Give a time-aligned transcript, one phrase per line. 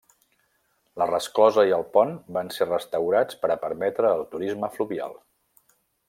[1.01, 5.15] La resclosa i el pont van ser restaurats per a permetre el turisme fluvial.